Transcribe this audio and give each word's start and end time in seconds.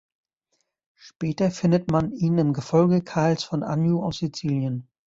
Später 0.95 1.51
findet 1.51 1.91
man 1.91 2.11
ihn 2.11 2.39
im 2.39 2.53
Gefolge 2.53 3.03
Karls 3.03 3.43
von 3.43 3.61
Anjou 3.61 4.01
auf 4.01 4.15
Sizilien. 4.15 4.87